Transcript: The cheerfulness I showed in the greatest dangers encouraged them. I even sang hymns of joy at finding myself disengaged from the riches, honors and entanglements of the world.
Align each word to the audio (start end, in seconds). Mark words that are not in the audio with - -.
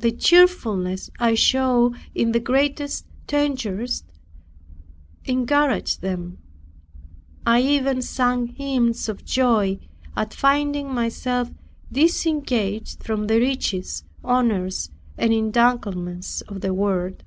The 0.00 0.10
cheerfulness 0.10 1.10
I 1.20 1.36
showed 1.36 1.94
in 2.12 2.32
the 2.32 2.40
greatest 2.40 3.06
dangers 3.28 4.02
encouraged 5.26 6.00
them. 6.02 6.38
I 7.46 7.60
even 7.62 8.02
sang 8.02 8.48
hymns 8.48 9.08
of 9.08 9.24
joy 9.24 9.78
at 10.16 10.34
finding 10.34 10.92
myself 10.92 11.52
disengaged 11.92 13.04
from 13.04 13.28
the 13.28 13.38
riches, 13.38 14.02
honors 14.24 14.90
and 15.16 15.32
entanglements 15.32 16.40
of 16.40 16.60
the 16.60 16.74
world. 16.74 17.22